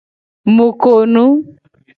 Mu 0.55 0.67
ko 0.81 0.93
nu. 1.13 1.23